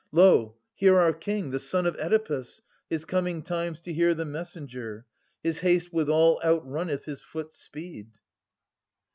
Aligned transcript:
Lo, 0.11 0.55
here 0.73 0.97
our 0.97 1.13
King, 1.13 1.51
the 1.51 1.59
son 1.59 1.85
of 1.85 1.95
Oedipus, 1.97 2.63
His 2.89 3.05
coming 3.05 3.43
times 3.43 3.79
to 3.81 3.93
hear 3.93 4.15
the 4.15 4.25
messenger. 4.25 5.05
His 5.43 5.59
haste 5.59 5.93
withal 5.93 6.41
outrunneth 6.43 7.05
his 7.05 7.21
foot's 7.21 7.55
speed. 7.59 8.09